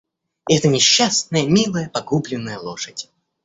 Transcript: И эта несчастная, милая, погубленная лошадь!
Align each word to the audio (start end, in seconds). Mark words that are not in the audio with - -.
И 0.49 0.55
эта 0.57 0.67
несчастная, 0.67 1.45
милая, 1.45 1.87
погубленная 1.93 2.57
лошадь! 2.57 3.11